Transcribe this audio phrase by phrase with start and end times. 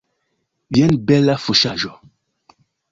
[0.79, 1.95] Jen bela fuŝaĵo!